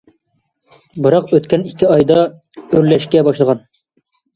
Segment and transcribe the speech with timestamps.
[1.07, 3.69] بىراق ئۆتكەن ئىككى ئايدا ئۆرلەشكە باشلىغان.